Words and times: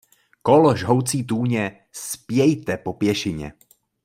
Kol 0.41 0.75
žhoucí 0.75 1.23
tůně 1.23 1.85
spějte 1.91 2.77
po 2.77 2.93
pěšině! 2.93 3.53